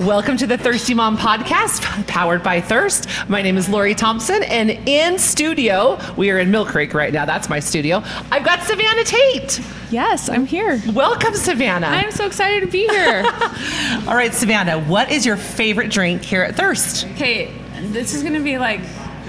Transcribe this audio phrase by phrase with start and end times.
[0.00, 3.08] Welcome to the Thirsty Mom podcast, powered by Thirst.
[3.28, 7.24] My name is Lori Thompson, and in studio, we are in Mill Creek right now.
[7.24, 8.04] That's my studio.
[8.30, 9.60] I've got Savannah Tate.
[9.90, 10.80] Yes, I'm here.
[10.92, 11.88] Welcome, Savannah.
[11.88, 13.24] I'm so excited to be here.
[14.06, 17.04] All right, Savannah, what is your favorite drink here at Thirst?
[17.14, 18.80] okay, this is gonna be like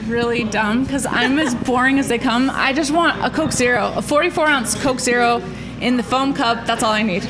[0.06, 2.52] really dumb because I'm as boring as they come.
[2.54, 5.42] I just want a Coke Zero, a 44 ounce Coke Zero
[5.82, 6.68] in the foam cup.
[6.68, 7.28] That's all I need.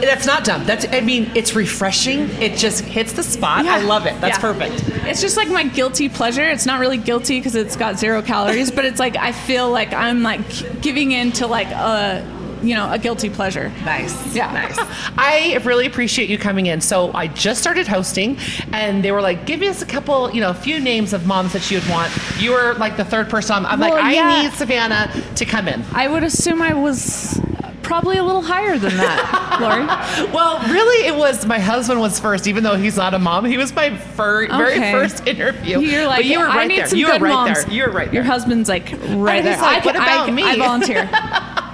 [0.00, 0.64] That's not dumb.
[0.64, 2.20] That's I mean, it's refreshing.
[2.40, 3.66] It just hits the spot.
[3.66, 4.20] I love it.
[4.20, 4.40] That's Yeah.
[4.52, 4.82] perfect.
[5.06, 6.44] It's just like my guilty pleasure.
[6.44, 9.92] It's not really guilty because it's got zero calories, but it's like I feel like
[9.92, 10.40] I'm like
[10.82, 12.24] giving in to like a
[12.62, 13.72] you know a guilty pleasure.
[13.86, 14.34] Nice.
[14.34, 14.52] Yeah.
[14.52, 14.76] Nice.
[15.16, 16.80] I really appreciate you coming in.
[16.82, 18.36] So I just started hosting
[18.72, 21.54] and they were like, give us a couple, you know, a few names of moms
[21.54, 22.12] that you would want.
[22.38, 23.56] You were like the third person.
[23.56, 24.42] I'm, I'm Well, like, I yeah.
[24.42, 25.82] need Savannah to come in.
[25.94, 27.40] I would assume I was
[27.90, 29.84] probably a little higher than that, Lori.
[30.32, 33.44] Well, really, it was my husband was first, even though he's not a mom.
[33.46, 35.80] He was my fir- very first interview.
[35.80, 36.86] You're like, but you were I right need there.
[36.86, 37.64] some you were right moms.
[37.64, 37.74] there.
[37.74, 38.14] You were right there.
[38.14, 39.56] Your husband's like right there.
[39.56, 41.10] like, I, "What can- about I, me?" I volunteer.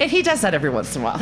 [0.00, 1.20] And he does that every once in a while.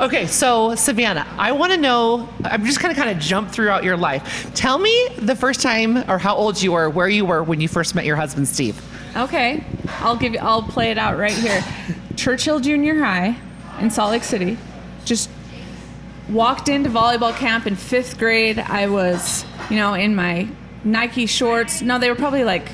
[0.00, 2.28] okay, so Savannah, I want to know.
[2.44, 4.50] I'm just going to kind of jump throughout your life.
[4.54, 7.68] Tell me the first time or how old you were, where you were when you
[7.68, 8.76] first met your husband, Steve.
[9.16, 9.64] Okay,
[10.00, 10.40] I'll give you.
[10.40, 11.64] I'll play it out right here.
[12.20, 13.34] Churchill Junior High
[13.80, 14.58] in Salt Lake City.
[15.06, 15.30] Just
[16.28, 18.58] walked into volleyball camp in fifth grade.
[18.58, 20.46] I was, you know, in my
[20.84, 21.80] Nike shorts.
[21.80, 22.68] No, they were probably like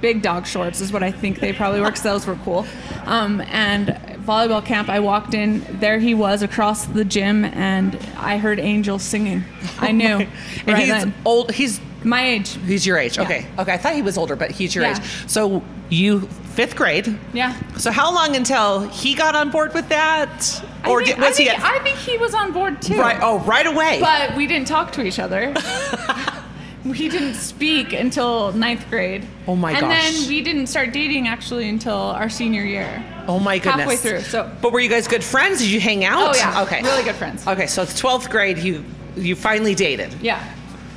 [0.00, 2.66] big dog shorts, is what I think they probably were, because those were cool.
[3.04, 3.86] Um, and
[4.26, 5.64] volleyball camp, I walked in.
[5.78, 9.44] There he was across the gym, and I heard angels singing.
[9.78, 10.26] I knew.
[10.66, 11.14] And right he's then.
[11.24, 11.52] old.
[11.52, 12.56] He's My age.
[12.66, 13.16] he's your age.
[13.16, 13.24] Yeah.
[13.24, 13.46] Okay.
[13.58, 13.72] Okay.
[13.72, 14.96] I thought he was older, but he's your Yeah.
[14.98, 15.04] age.
[15.26, 16.20] So you
[16.54, 17.18] fifth grade.
[17.32, 17.54] Yeah.
[17.76, 21.38] So how long until he got on board with that, I or think, did, was
[21.38, 22.98] I he think, at, I think he was on board too.
[23.00, 23.18] right?
[23.22, 23.98] Oh, right away.
[24.00, 25.52] But we didn't talk to each other.
[26.84, 29.26] we didn't speak until ninth grade.
[29.46, 30.04] Oh my and gosh.
[30.06, 33.04] And then we didn't start dating actually until our senior year.
[33.26, 33.80] oh my goodness.
[33.80, 35.58] halfway through, so- But were you guys good friends?
[35.58, 36.34] Did you hang out?
[36.34, 36.62] Oh yeah.
[36.62, 36.82] Okay.
[36.82, 37.46] Really good friends.
[37.46, 37.66] Okay.
[37.66, 38.58] So it's twelfth grade.
[38.58, 38.84] You
[39.16, 40.14] you finally dated.
[40.22, 40.42] Yeah.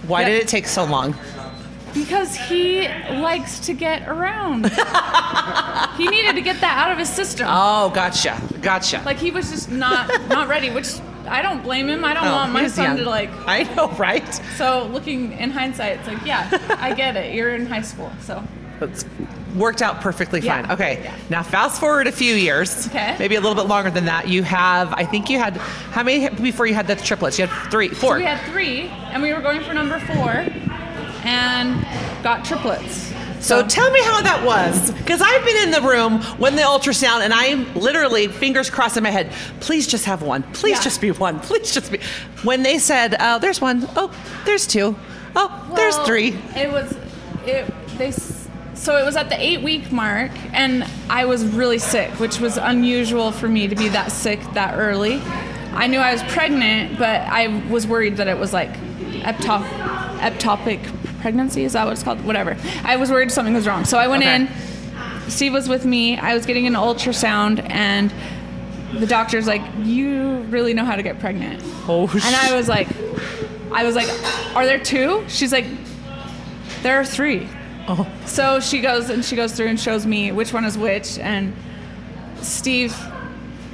[0.07, 0.29] Why Yep.
[0.29, 1.15] did it take so long?
[1.93, 4.65] Because he likes to get around.
[5.97, 7.47] he needed to get that out of his system.
[7.49, 8.41] Oh, gotcha.
[8.61, 9.01] Gotcha.
[9.05, 10.87] like he was just not not ready, which
[11.27, 12.05] I don't blame him.
[12.05, 12.97] I don't Oh, want my son young.
[12.97, 14.25] to like I know, right?
[14.57, 16.47] so looking in hindsight, it's like, yeah,
[16.79, 17.35] I get it.
[17.35, 18.41] You're in high school, so
[18.81, 19.05] It's
[19.55, 20.61] worked out perfectly Yeah.
[20.63, 20.71] fine.
[20.71, 21.01] Okay.
[21.03, 21.13] Yeah.
[21.29, 22.87] Now fast forward a few years.
[22.87, 23.15] Okay.
[23.19, 24.27] Maybe a little bit longer than that.
[24.27, 27.37] You have, I think you had, how many before you had the triplets?
[27.37, 28.15] You had three, four.
[28.17, 30.45] we had three, and we were going for number four,
[31.23, 31.85] and
[32.23, 33.11] got triplets.
[33.39, 37.21] So tell me how that was, because I've been in the room when the ultrasound,
[37.21, 39.31] and I'm literally fingers crossed in my head.
[39.61, 40.43] Please just have one.
[40.53, 40.83] Please Yeah.
[40.83, 41.39] just be one.
[41.49, 41.99] Please just be.
[42.43, 43.87] When they said, "Oh, there's one.
[43.95, 44.11] Oh,
[44.45, 44.95] there's two.
[45.35, 46.37] Oh, there's three.
[46.55, 46.95] It was
[47.45, 47.65] it
[47.97, 48.11] they
[48.81, 52.57] so it was at the eight week mark, and I was really sick, which was
[52.57, 55.21] unusual for me to be that sick that early.
[55.73, 58.73] I knew I was pregnant, but I was worried that it was like
[59.21, 59.63] eptop,
[60.19, 60.81] ectopic
[61.21, 61.63] pregnancy.
[61.63, 62.25] Is that what it's called?
[62.25, 62.57] Whatever.
[62.83, 64.35] I was worried something was wrong, so I went Okay.
[64.35, 64.49] in.
[65.29, 66.17] Steve was with me.
[66.17, 68.11] I was getting an ultrasound, and
[68.99, 72.87] the doctor's like, "You really know how to get pregnant." Oh, And I was like,
[73.71, 74.09] I was like,
[74.55, 75.23] are there two?
[75.29, 75.65] She's like,
[76.83, 77.47] there are three.
[77.91, 78.07] Oh.
[78.25, 81.19] So she goes and she goes through and shows me which one is which.
[81.19, 81.53] And
[82.41, 82.93] Steve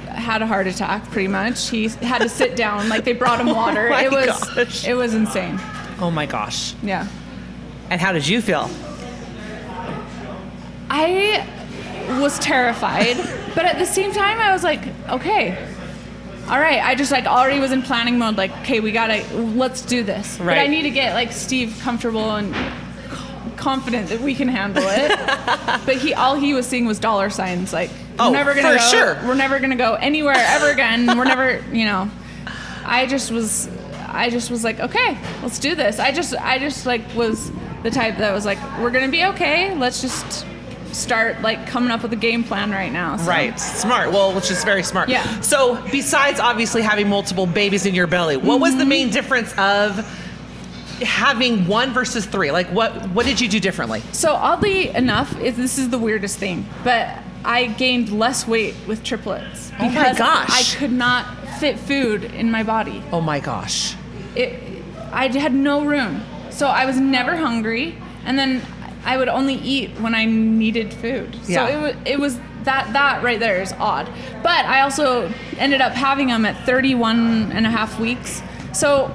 [0.08, 1.68] had a heart attack pretty much.
[1.68, 2.88] He had to sit down.
[2.88, 3.86] Like they brought him oh water.
[3.86, 4.86] Oh my it was gosh.
[4.86, 5.60] it was insane.
[6.00, 6.74] Oh my gosh.
[6.82, 7.06] Yeah.
[7.90, 8.68] And how did you feel?
[10.90, 11.46] I
[12.20, 13.16] was terrified,
[13.54, 14.80] but at the same time, I was like,
[15.10, 15.56] okay,
[16.48, 16.82] all right.
[16.82, 18.36] I just like already was in planning mode.
[18.36, 20.38] Like, okay, we gotta let's do this.
[20.40, 20.46] Right.
[20.46, 22.54] But I need to get like Steve comfortable and
[23.58, 25.08] confident that we can handle it.
[25.86, 27.72] but he all he was seeing was dollar signs.
[27.72, 28.90] Like, Oh, we're never gonna for go.
[28.90, 29.14] sure.
[29.28, 31.06] We're never gonna go anywhere ever again.
[31.18, 32.10] we're never, you know.
[32.84, 33.68] I just was,
[34.08, 35.98] I just was like, okay, let's do this.
[35.98, 37.52] I just, I just like was
[37.82, 39.74] the type that was like, we're gonna be okay.
[39.76, 40.46] Let's just
[40.92, 43.16] start like coming up with a game plan right now.
[43.18, 43.58] So- Right.
[43.60, 44.10] Smart.
[44.10, 45.10] Well, which is very smart.
[45.10, 45.40] Yeah.
[45.42, 48.88] So, besides obviously having multiple babies in your belly, what was the Mm-hmm.
[48.88, 49.98] main difference of
[51.00, 52.50] having one versus three?
[52.50, 54.02] Like, what what did you do differently?
[54.12, 57.08] So oddly enough, it, this is the weirdest thing, but
[57.44, 60.74] I gained less weight with triplets Oh my because gosh.
[60.76, 61.24] I could not
[61.60, 63.02] fit food in my body.
[63.12, 63.94] Oh my gosh.
[64.34, 68.60] It, I had no room, so I was never hungry, and then
[69.04, 71.34] I would only eat when I needed food.
[71.44, 71.68] So Yeah.
[71.68, 74.10] it was it was that that right there is odd.
[74.42, 78.42] But I also ended up having them at 31 and a half weeks.
[78.72, 79.10] So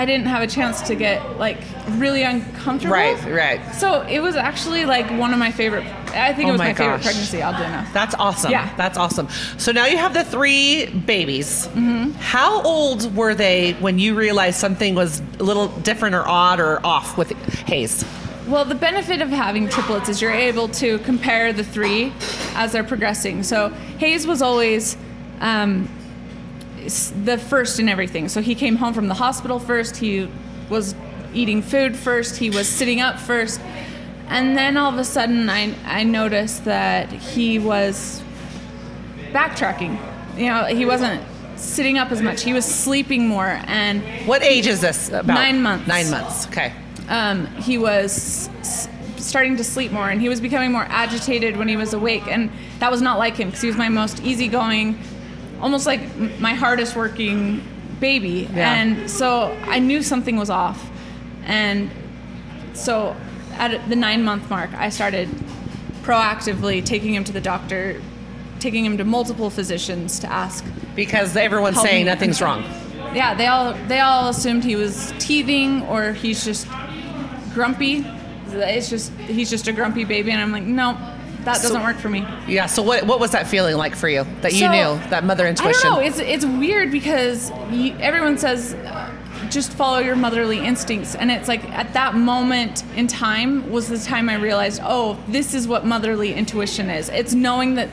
[0.00, 1.58] I didn't have a chance to get like
[1.90, 2.94] really uncomfortable.
[2.94, 3.74] Right, right.
[3.74, 5.84] So it was actually like one of my favorite.
[6.14, 7.42] I think Oh it was my my, favorite pregnancy.
[7.42, 7.92] Oddly enough.
[7.92, 8.50] That's awesome.
[8.50, 8.74] Yeah.
[8.76, 9.28] That's awesome.
[9.58, 11.66] So now you have the three babies.
[11.66, 12.12] Mm-hmm.
[12.12, 16.80] How old were they when you realized something was a little different or odd or
[16.84, 17.32] off with
[17.66, 18.02] Hayes?
[18.48, 22.14] Well, the benefit of having triplets is you're able to compare the three
[22.54, 23.42] as they're progressing.
[23.42, 23.68] So
[23.98, 24.96] Hayes was always
[25.40, 25.90] um,
[27.24, 28.28] the first in everything.
[28.28, 29.96] So he came home from the hospital first.
[29.96, 30.28] He
[30.68, 30.94] was
[31.34, 32.36] eating food first.
[32.36, 33.60] He was sitting up first.
[34.28, 38.22] And then all of a sudden, I, I noticed that he was
[39.32, 39.98] backtracking.
[40.36, 41.22] You know, he wasn't
[41.56, 42.42] sitting up as much.
[42.42, 43.60] He was sleeping more.
[43.66, 45.26] And What age is this about?
[45.34, 45.86] Nine months.
[45.88, 46.46] Nine months.
[46.46, 46.72] Okay.
[47.08, 51.68] um, he was s- starting to sleep more and he was becoming more agitated when
[51.68, 54.98] he was awake and that was not like him because he was my most easygoing
[55.60, 56.00] almost like
[56.40, 57.62] my hardest working
[58.00, 58.74] baby Yeah.
[58.74, 60.90] and so i knew something was off
[61.44, 61.90] and
[62.72, 63.14] so
[63.54, 65.28] at the nine month mark i started
[66.02, 68.00] proactively taking him to the doctor
[68.58, 70.64] taking him to multiple physicians to ask
[70.94, 72.10] Because everyone's saying me.
[72.10, 72.62] nothing's wrong.
[73.14, 76.66] yeah, they all they all assumed he was teething or he's just
[77.54, 78.04] grumpy.
[78.52, 80.98] It's just he's just a grumpy baby, and I'm like, no,
[81.44, 82.26] that So- doesn't work for me.
[82.46, 82.66] Yeah.
[82.66, 85.46] So what what was that feeling like for you that you So, knew that mother
[85.46, 85.80] intuition?
[85.80, 86.06] I don't know.
[86.06, 89.10] It's it's weird because you, everyone says uh,
[89.48, 93.98] just follow your motherly instincts, and it's like at that moment in time was the
[93.98, 97.08] time I realized, oh, this is what motherly intuition is.
[97.08, 97.88] It's knowing that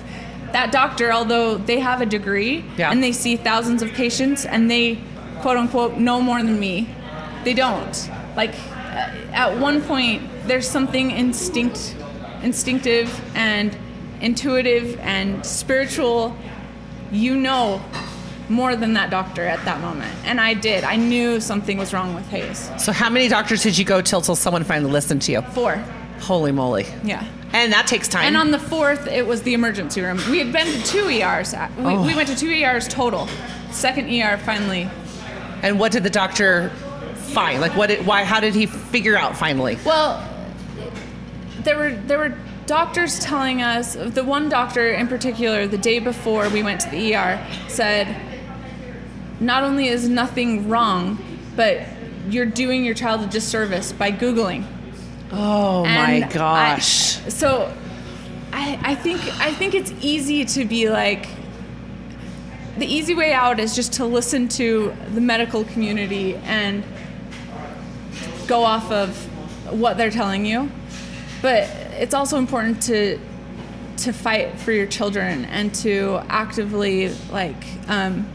[0.51, 2.89] that doctor, although they have a degree Yeah.
[2.91, 4.99] and they see thousands of patients, and they
[5.41, 6.87] quote unquote know more than me,
[7.43, 8.09] they don't.
[8.35, 11.95] Like uh, at one point, there's something instinct,
[12.51, 13.77] instinctive and
[14.21, 16.35] intuitive and spiritual
[17.11, 17.81] you know
[18.49, 20.13] more than that doctor at that moment.
[20.23, 20.85] And I did.
[20.85, 22.71] I knew something was wrong with Hayes.
[22.77, 25.41] so how many doctors did you go till till someone finally listened to you?
[25.41, 25.75] Four.
[26.21, 26.85] Holy moly.
[27.03, 27.23] Yeah.
[27.51, 28.23] And that takes time.
[28.25, 30.17] And on the fourth, it was the emergency room.
[30.31, 31.53] We had been to two ERs.
[31.53, 32.05] We, Oh.
[32.05, 33.27] we went to two ERs total.
[33.71, 34.89] Second ER finally.
[35.63, 36.69] and what did the doctor
[37.35, 37.59] find?
[37.61, 37.87] Like what?
[37.87, 38.23] Did, why?
[38.23, 39.77] How did he figure out finally?
[39.85, 40.23] Well,
[41.67, 42.33] there were there were
[42.65, 43.95] doctors telling us.
[43.95, 48.07] The one doctor in particular, the day before we went to the ER, said,
[49.41, 51.17] not only is nothing wrong,
[51.57, 51.81] but
[52.29, 54.65] you're doing your child a disservice by googling.
[55.31, 57.19] Oh And my gosh.
[57.25, 57.73] I- so
[58.53, 61.27] I, I think I think it's easy to be like
[62.77, 66.83] the easy way out is just to listen to the medical community and
[68.47, 69.09] go off of
[69.73, 70.71] what they're telling you.
[71.41, 71.63] But
[71.99, 73.19] it's also important to
[73.97, 78.27] to fight for your children and to actively like um,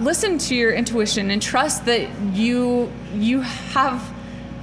[0.00, 4.14] listen to your intuition and trust that you you have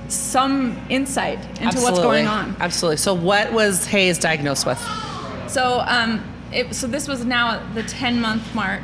[0.07, 2.55] some insight into what's going on.
[2.59, 2.97] Absolutely.
[2.97, 4.79] So what was Hayes diagnosed with?
[5.47, 8.81] So, um, it, so this was now at the 10 month mark.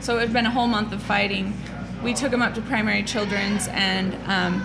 [0.00, 1.54] So it had been a whole month of fighting.
[2.02, 4.64] We took him up to primary children's and um,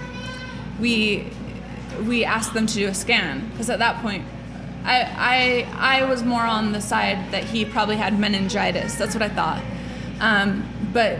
[0.79, 1.31] we
[2.03, 4.25] we asked them to do a scan because at that point,
[4.83, 8.95] I, I I was more on the side that he probably had meningitis.
[8.95, 9.63] That's what I thought.
[10.19, 11.19] Um, but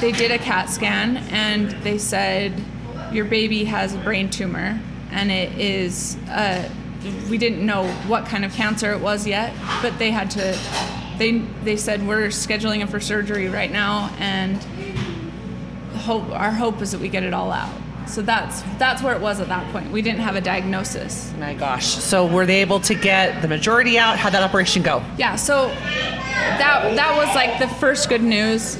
[0.00, 2.62] they did a CAT scan and they said
[3.12, 4.80] your baby has a brain tumor
[5.10, 6.16] and it is.
[6.28, 6.68] Uh,
[7.30, 10.58] we didn't know what kind of cancer it was yet, but they had to.
[11.18, 14.62] They they said we're scheduling him for surgery right now and
[15.96, 17.72] hope our hope is that we get it all out.
[18.06, 19.90] So that's that's where it was at that point.
[19.90, 21.32] We didn't have a diagnosis.
[21.38, 21.86] My gosh.
[21.86, 24.18] So were they able to get the majority out?
[24.18, 25.02] How'd that operation go?
[25.18, 28.78] Yeah, so that that was like the first good news.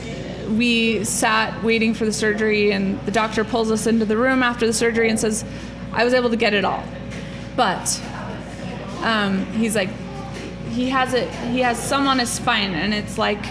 [0.49, 4.67] We sat waiting for the surgery and the doctor pulls us into the room after
[4.67, 5.45] the surgery and says,
[5.93, 6.85] "I was able to get it all."
[7.57, 8.01] But
[9.03, 9.91] um, he's like
[10.71, 13.45] he has it he has some on his spine and it's like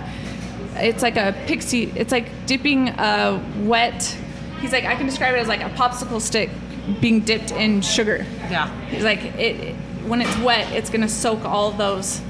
[0.75, 4.15] it's like a pixie it's like dipping a wet
[4.59, 6.49] he's like I can describe it as like a popsicle stick
[7.01, 8.25] being dipped in sugar.
[8.49, 8.69] Yeah.
[8.87, 12.21] He's like it, when it's wet, it's gonna soak all those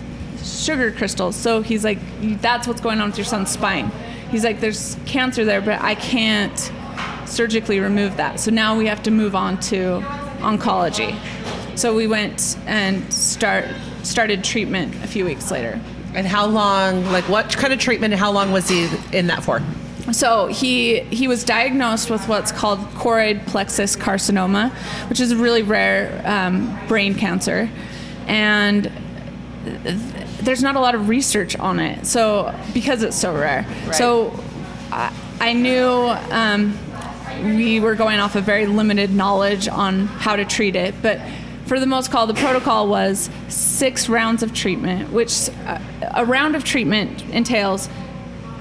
[0.44, 1.36] sugar crystals.
[1.36, 2.00] So he's like,
[2.42, 3.92] that's what's going on with your son's spine.
[4.32, 6.72] He's like, there's cancer there, but I can't
[7.26, 8.40] surgically remove that.
[8.40, 10.02] So now we have to move on to
[10.40, 11.18] oncology.
[11.78, 13.66] So we went and start
[14.04, 15.80] started treatment a few weeks later.
[16.14, 19.44] And how long, like what kind of treatment and how long was he in that
[19.44, 19.62] for?
[20.12, 24.72] So he he was diagnosed with what's called choroid plexus carcinoma,
[25.10, 27.70] which is a really rare um, brain cancer,
[28.28, 28.92] and
[29.84, 29.98] th-
[30.42, 32.06] there's not a lot of research on it.
[32.06, 34.32] So because it's so rare, so
[34.92, 35.90] I, I knew
[36.32, 36.78] um,
[37.58, 40.94] we were going off of very limited knowledge on how to treat it.
[41.02, 41.20] But
[41.66, 45.80] for the most call, the protocol was six rounds of treatment, which uh,
[46.14, 47.90] a round of treatment entails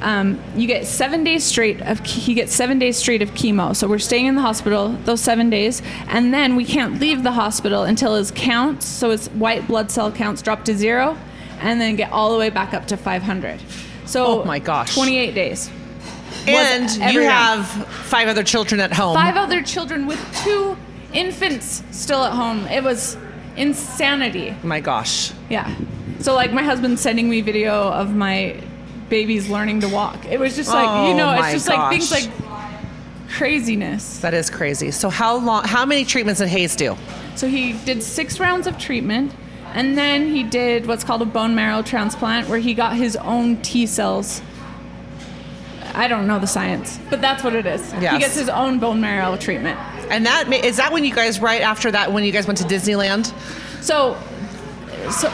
[0.04, 3.74] um, you get seven days straight of he gets seven days straight of chemo.
[3.74, 7.32] So we're staying in the hospital those seven days, and then we can't leave the
[7.32, 11.16] hospital until his counts, so his white blood cell counts drop to zero,
[11.58, 13.60] and then get all the way back up to 500.
[14.04, 14.94] So Oh my gosh.
[14.94, 15.70] 28 days.
[16.46, 19.14] And you have five other children at home.
[19.14, 20.76] Five other children with two
[21.14, 22.66] infants still at home.
[22.66, 23.16] It was
[23.56, 24.54] insanity.
[24.62, 25.32] my gosh.
[25.48, 25.74] Yeah.
[26.20, 28.60] So like my husband's sending me video of my
[29.08, 30.24] babies learning to walk.
[30.26, 32.30] It was just like Oh, you know, it's oh just like things like
[33.30, 34.18] craziness.
[34.20, 34.90] That is crazy.
[34.90, 36.96] So how long how many treatments did Hayes do?
[37.36, 39.32] So he did six rounds of treatment
[39.72, 43.56] and then he did what's called a bone marrow transplant where he got his own
[43.62, 44.40] T cells.
[45.94, 47.80] I don't know the science, but that's what it is.
[48.00, 48.14] Yes.
[48.14, 49.78] He gets his own bone marrow treatment.
[50.10, 52.64] And that is that when you guys right after that when you guys went to
[52.64, 53.32] Disneyland?
[53.82, 54.16] So,
[55.10, 55.30] so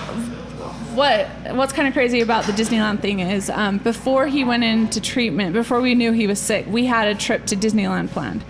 [0.95, 5.01] what what's kind of crazy about the Disneyland thing is um, before he went into
[5.01, 8.45] treatment, before we knew he was sick, we had a trip to Disneyland planned,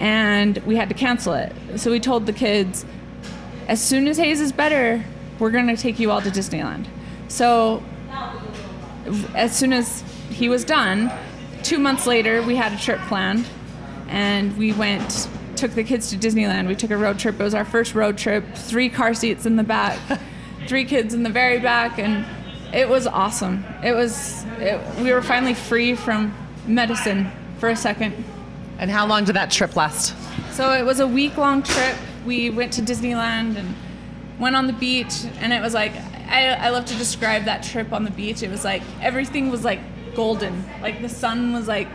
[0.00, 1.52] and we had to cancel it.
[1.76, 2.84] So we told the kids,
[3.68, 5.04] as soon as Hayes is better,
[5.38, 6.86] we're gonna take you all to Disneyland.
[7.28, 7.82] So
[9.34, 11.12] as soon as he was done,
[11.62, 13.46] two months later, we had a trip planned,
[14.08, 16.68] and we went, took the kids to Disneyland.
[16.68, 17.40] We took a road trip.
[17.40, 18.44] It was our first road trip.
[18.54, 19.98] Three car seats in the back,
[20.66, 22.24] three kids in the very back, and
[22.74, 23.64] it was awesome.
[23.82, 24.44] It was.
[24.58, 26.34] It, we were finally free from
[26.66, 28.24] medicine for a second.
[28.78, 30.14] And how long did that trip last?
[30.52, 31.96] So it was a week long trip.
[32.26, 33.74] We went to Disneyland and
[34.38, 35.92] went on the beach, and it was like
[36.28, 38.42] I, I love to describe that trip on the beach.
[38.42, 39.80] It was like everything was like
[40.14, 41.88] golden, like the sun was like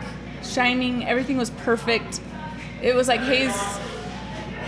[0.43, 1.05] shining.
[1.05, 2.21] Everything was perfect.
[2.81, 3.55] It was like Hayes.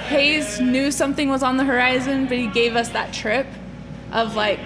[0.08, 3.48] Hayes knew something was on the horizon, but he gave us that trip
[4.12, 4.60] of like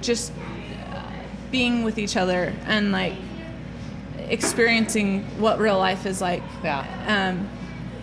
[0.00, 0.32] just
[1.50, 3.14] being with each other and like
[4.18, 6.42] experiencing what real life is like.
[6.62, 6.86] Yeah.
[7.06, 7.48] Um,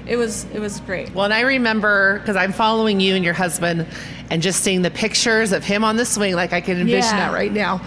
[0.08, 1.14] it was it was great.
[1.14, 3.86] Well, and I remember because I'm following you and your husband,
[4.30, 7.30] and just seeing the pictures of him on the swing, like I can envision Yeah.
[7.30, 7.82] that right now,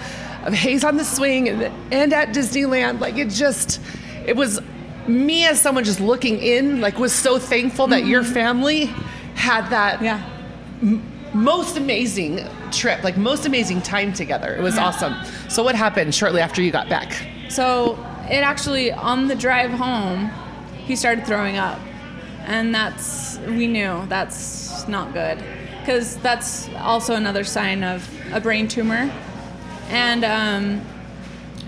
[0.45, 1.63] of Hayes on the swing and,
[1.93, 3.01] and at Disneyland.
[3.01, 3.81] Like it just,
[4.27, 4.61] it was
[5.09, 8.87] me as someone just looking in, like was so thankful that your family
[9.35, 10.23] had that Yeah.
[11.35, 14.55] Most amazing trip, like most amazing time together.
[14.55, 14.87] It was Yeah.
[14.87, 15.15] awesome.
[15.49, 17.13] So what happened shortly after you got back?
[17.49, 17.99] So
[18.31, 20.31] it actually on the drive home,
[20.87, 21.79] he started throwing up,
[22.47, 25.39] and that's we knew that's not good
[25.81, 29.11] because that's also another sign of a brain tumor,
[29.91, 30.81] and um,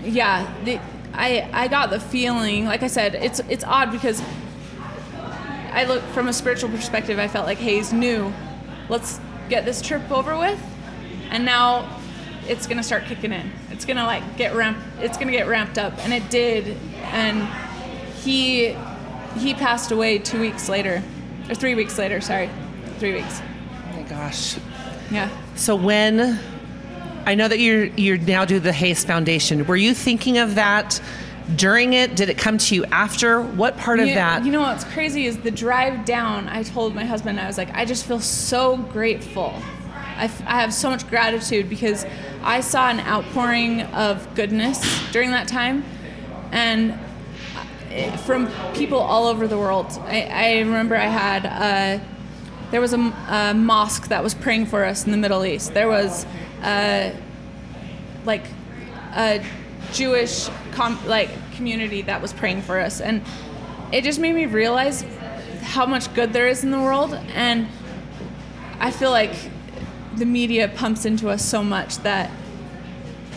[0.03, 0.79] yeah, the,
[1.13, 4.21] I I got the feeling, like I said, it's it's odd because
[5.71, 7.19] I look from a spiritual perspective.
[7.19, 8.33] I felt like Hayes knew,
[8.89, 9.19] let's
[9.49, 10.61] get this trip over with,
[11.29, 11.99] and now
[12.47, 13.51] it's gonna start kicking in.
[13.71, 14.81] It's gonna like get ramped.
[14.99, 16.77] It's gonna get ramped up, and it did.
[17.03, 17.47] And
[18.23, 18.75] he
[19.37, 21.03] he passed away two weeks later,
[21.49, 22.21] or three weeks later.
[22.21, 22.49] Sorry,
[22.99, 23.41] three weeks.
[23.41, 24.57] Oh my gosh.
[25.11, 25.29] Yeah.
[25.55, 26.39] So when
[27.25, 31.01] I know that you're you're now do the Hayes Foundation, were you thinking of that
[31.55, 32.15] during it?
[32.15, 33.41] Did it come to you after?
[33.41, 34.45] What part of that?
[34.45, 36.47] You know what's crazy is the drive down.
[36.47, 39.53] I told my husband, I was like, I just feel so grateful.
[40.17, 42.05] I, f- I have so much gratitude because
[42.43, 45.83] I saw an outpouring of goodness during that time,
[46.51, 46.93] and
[47.91, 49.87] uh, from people all over the world.
[50.05, 52.03] I, I remember I had uh,
[52.71, 52.97] there was a
[53.53, 55.73] mosque that was praying for us in the Middle East.
[55.73, 56.25] There was
[56.63, 57.11] uh,
[58.25, 58.43] like
[59.15, 59.43] a
[59.93, 63.21] Jewish com- like community that was praying for us, and
[63.91, 65.03] it just made me realize
[65.61, 67.13] how much good there is in the world.
[67.33, 67.67] And
[68.79, 69.33] I feel like
[70.15, 72.31] the media pumps into us so much that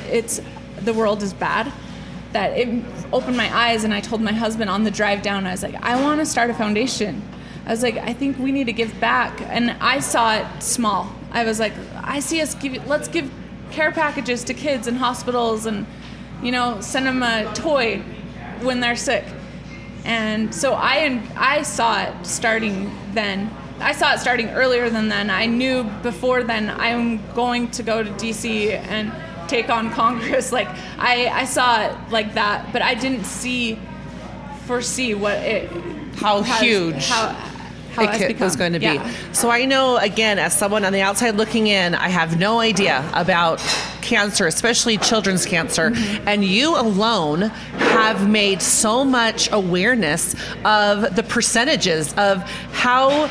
[0.09, 0.41] it's
[0.81, 1.73] the world is bad.
[2.33, 5.51] That it opened my eyes, and I told my husband on the drive down, I
[5.51, 7.23] was like, I want to start a foundation.
[7.67, 11.13] I was like, I think we need to give back, and I saw it small.
[11.33, 12.87] I was like, I see us give.
[12.87, 13.31] Let's give
[13.71, 15.87] care packages to kids in hospitals, and
[16.43, 17.99] you know, send them a toy
[18.63, 19.25] when they're sick.
[20.05, 23.51] And so I and I saw it starting then.
[23.81, 25.31] I saw it starting earlier than then.
[25.31, 29.13] I knew before then I'm going to go to DC and
[29.49, 30.53] take on Congress.
[30.53, 30.69] Like
[30.99, 33.79] I, I saw it like that, but I didn't see
[34.67, 35.71] foresee what it
[36.17, 37.07] How has- huge.
[37.09, 37.29] how
[38.07, 38.45] how it could- become.
[38.47, 39.03] was going to Yeah.
[39.03, 39.15] be.
[39.33, 43.05] So I know, again, as someone on the outside looking in, I have no idea
[43.15, 43.61] about
[44.01, 45.91] cancer, especially children's cancer.
[45.91, 46.29] Mm-hmm.
[46.29, 47.43] And you alone
[47.79, 52.39] have made so much awareness of the percentages of
[52.73, 53.29] how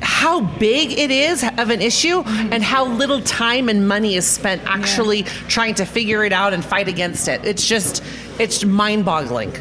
[0.00, 2.52] how big it is of an issue Mm-hmm.
[2.52, 6.64] and how little time and money is spent actually trying to figure it out and
[6.64, 7.44] fight against it.
[7.44, 8.02] It's just
[8.38, 9.52] it's mind-boggling.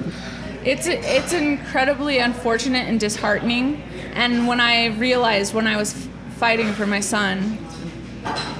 [0.65, 3.81] It's it's incredibly unfortunate and disheartening.
[4.13, 7.57] And when I realized when I was fighting for my son,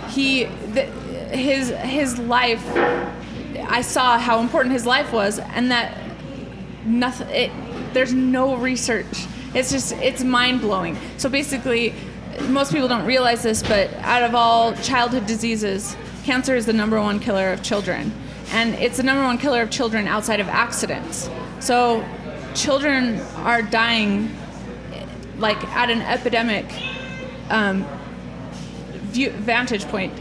[0.10, 0.90] he th-
[1.32, 2.66] his his life,
[3.70, 5.98] I saw how important his life was, and that
[6.86, 7.30] nothing.
[7.30, 7.52] It,
[7.94, 9.28] there's no research.
[9.54, 10.98] It's just it's mind blowing.
[11.18, 11.94] So basically,
[12.50, 15.96] most people don't realize this, but out of all childhood diseases,
[16.26, 18.12] cancer is the number one killer of children,
[18.52, 21.30] and it's the number one killer of children outside of accidents.
[21.64, 22.04] So
[22.56, 24.36] children are dying
[25.38, 26.66] like at an epidemic
[27.50, 27.86] um,
[29.14, 30.12] view, vantage point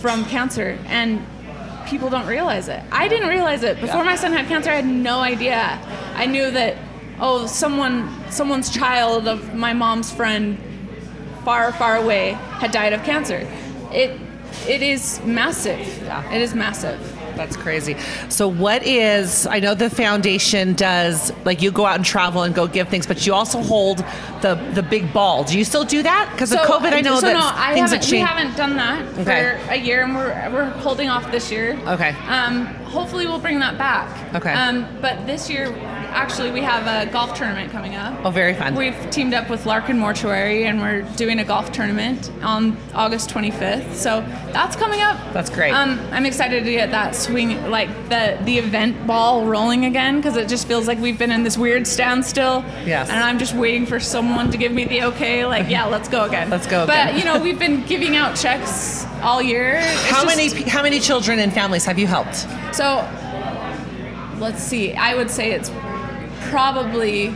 [0.00, 1.24] from cancer and
[1.86, 2.82] people don't realize it.
[2.92, 3.80] I didn't realize it.
[3.80, 5.80] Before my son had cancer i had no idea.
[6.16, 6.76] I knew that
[7.18, 10.58] oh someone someone's child of my mom's friend
[11.46, 13.48] far far away had died of cancer.
[13.90, 14.20] It
[14.68, 15.80] it is massive.
[16.02, 16.30] Yeah.
[16.30, 17.00] it is massive
[17.40, 17.96] That's crazy.
[18.28, 19.46] So, what is?
[19.46, 23.06] I know the foundation does like you go out and travel and go give things,
[23.06, 24.04] but you also hold
[24.42, 25.42] the the big ball.
[25.44, 26.28] Do you still do that?
[26.32, 28.12] Because of COVID, I know so that no, I things have haven't.
[28.12, 29.58] We haven't done that Okay.
[29.64, 31.78] for a year, and we're we're holding off this year.
[31.86, 32.10] Okay.
[32.28, 34.34] Um, hopefully, we'll bring that back.
[34.34, 34.52] Okay.
[34.52, 35.70] Um, but this year,
[36.12, 38.24] actually, we have a golf tournament coming up.
[38.24, 38.74] Oh, very fun.
[38.74, 43.94] We've teamed up with Larkin Mortuary, and we're doing a golf tournament on August 25th.
[43.94, 44.20] So
[44.52, 45.16] that's coming up.
[45.32, 45.72] That's great.
[45.72, 50.36] Um, I'm excited to get that swing, like the the event ball rolling again, because
[50.36, 52.64] it just feels like we've been in this weird standstill.
[52.84, 53.08] Yes.
[53.10, 56.24] And I'm just waiting for someone to give me the okay, like, yeah, let's go
[56.24, 56.50] again.
[56.50, 59.76] Let's go But you know, we've been giving out checks all year.
[59.82, 62.46] It's how just- many how many children and families have you helped?
[62.74, 63.06] So,
[64.38, 64.94] let's see.
[64.94, 65.70] I would say it's
[66.50, 67.30] probably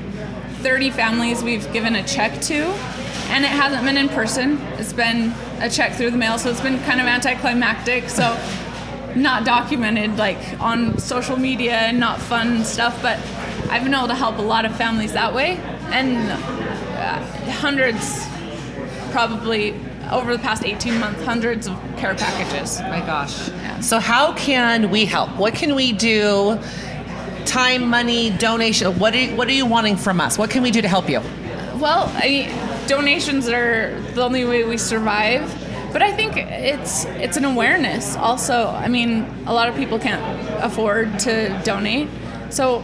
[0.63, 2.65] 30 families we've given a check to,
[3.31, 4.61] and it hasn't been in person.
[4.79, 8.11] It's been a check through the mail, so it's been kind of anticlimactic.
[8.11, 8.37] So,
[9.15, 13.19] not documented like on social media and not fun stuff, but
[13.71, 15.59] I've been able to help a lot of families that way,
[15.93, 16.33] and
[16.99, 17.21] uh,
[17.53, 18.27] hundreds,
[19.13, 19.75] probably
[20.11, 22.81] over the past 18 months, hundreds of care packages.
[22.81, 23.49] My gosh.
[23.49, 23.81] Yeah.
[23.81, 25.31] So how can we help?
[25.37, 26.59] What can we do?
[27.45, 28.99] Time, money, donation.
[28.99, 30.39] What are you, what are you wanting from us?
[30.39, 31.21] What can we do to help you?
[31.77, 35.43] Well, I, donations are the only way we survive.
[35.93, 38.17] But I think it's it's an awareness.
[38.17, 40.21] Also, I mean, a lot of people can't
[40.61, 42.09] afford to donate,
[42.51, 42.83] so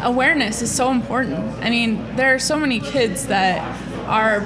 [0.00, 1.40] awareness is so important.
[1.64, 3.58] I mean, there are so many kids that
[4.06, 4.42] are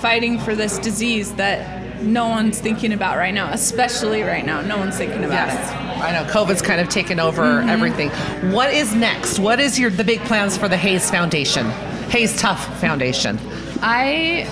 [0.00, 4.60] fighting for this disease that no one's thinking about right now, especially right now.
[4.62, 5.85] No one's thinking about it.
[6.00, 7.68] I know COVID's kind of taken over Mm-hmm.
[7.68, 8.10] everything.
[8.52, 9.38] What is next?
[9.38, 11.66] What is your the big plans for the Hayes Foundation?
[12.10, 13.38] Hayes Tough Foundation.
[13.82, 14.46] I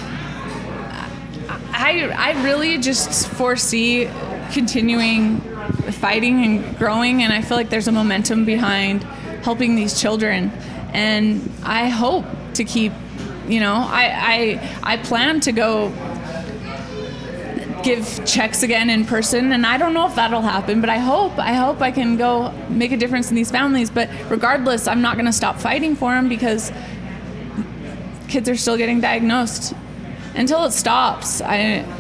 [1.73, 4.09] I I really just foresee
[4.53, 5.41] continuing
[5.93, 9.03] fighting and growing and I feel like there's a momentum behind
[9.43, 10.51] helping these children
[10.93, 12.93] and I hope to keep
[13.49, 15.89] you know I I I plan to go
[17.85, 21.39] give checks again in person and I don't know if that'll happen but I hope
[21.39, 25.17] I hope I can go make a difference in these families but regardless I'm not
[25.17, 26.73] going to stop fighting for them because
[28.29, 29.75] kids are still getting diagnosed
[30.35, 31.59] until it stops I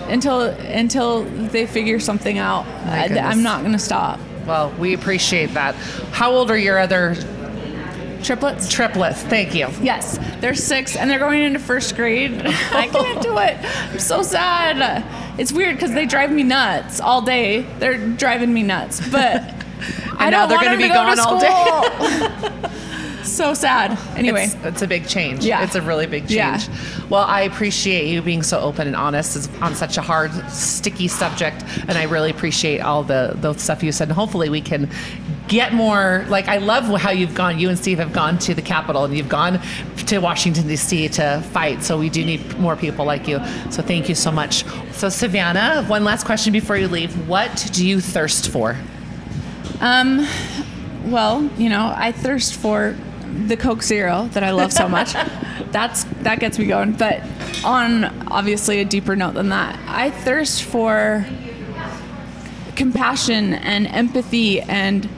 [0.08, 5.54] until until they figure something out I, i'm not going to stop Well, we appreciate
[5.54, 5.74] that.
[6.12, 7.14] How old are your other
[8.22, 9.22] triplets triplets?
[9.22, 9.68] Thank you.
[9.82, 12.42] Yes, they're six and they're going into first grade.
[12.44, 13.56] I can't do it.
[13.92, 15.04] I'm so sad.
[15.38, 17.62] It's weird because they drive me nuts all day.
[17.78, 19.42] They're driving me nuts, but
[20.18, 22.70] I now don't they're be to to gone all school.
[23.24, 23.98] so sad.
[24.16, 25.44] Anyway, It's, it's a big change.
[25.44, 25.64] Yeah.
[25.64, 26.58] It's a really big Yeah.
[26.58, 26.78] change.
[27.10, 31.64] Well, I appreciate you being so open and honest on such a hard, sticky subject.
[31.88, 34.08] And I really appreciate all the, the stuff you said.
[34.08, 34.88] And hopefully we can
[35.48, 38.62] get more, like, I love how you've gone, you and Steve have gone to the
[38.62, 39.60] Capitol and you've gone
[40.06, 41.08] to Washington, D.C.
[41.10, 41.82] to fight.
[41.82, 43.40] So we do need more people like you.
[43.70, 44.64] So thank you so much.
[44.92, 47.28] So, Savannah, one last question before you leave.
[47.28, 48.76] What do you thirst for?
[49.80, 50.26] Um,
[51.06, 52.96] well, you know, I thirst for
[53.46, 55.12] the Coke Zero that I love so much.
[55.72, 56.92] That's that gets me going.
[56.92, 57.22] But
[57.64, 61.26] on obviously a deeper note than that, I thirst for
[62.76, 65.08] compassion and empathy and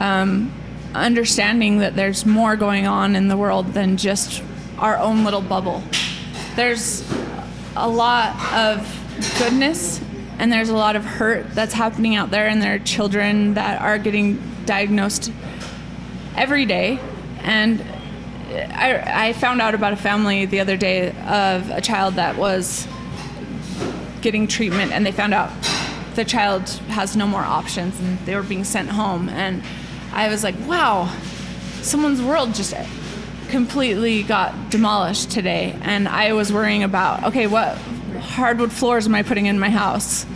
[0.00, 0.52] um,
[0.94, 4.42] understanding that there's more going on in the world than just
[4.78, 5.82] our own little bubble.
[6.56, 7.04] there's
[7.76, 9.00] a lot of
[9.38, 10.00] goodness
[10.38, 13.80] and there's a lot of hurt that's happening out there and there are children that
[13.80, 15.32] are getting diagnosed
[16.36, 16.98] every day
[17.38, 17.84] and
[18.50, 22.86] I, I found out about a family the other day of a child that was
[24.20, 25.50] getting treatment and they found out
[26.14, 29.62] the child has no more options and they were being sent home and
[30.14, 31.12] i was like wow
[31.82, 32.74] someone's world just
[33.48, 37.76] completely got demolished today and i was worrying about okay what
[38.20, 40.26] hardwood floors am i putting in my house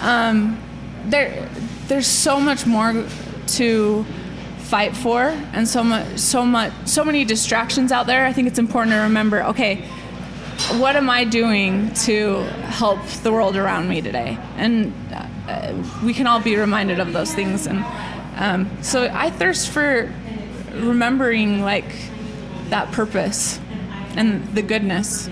[0.00, 0.60] um,
[1.06, 1.48] there,
[1.88, 3.04] there's so much more
[3.46, 4.04] to
[4.58, 8.58] fight for and so much so much so many distractions out there i think it's
[8.58, 9.84] important to remember okay
[10.80, 14.36] what am I doing to help the world around me today?
[14.56, 17.66] And uh, we can all be reminded of those things.
[17.66, 17.84] And
[18.38, 20.12] um, so I thirst for
[20.72, 21.92] remembering like
[22.68, 23.60] that purpose
[24.16, 25.28] and the goodness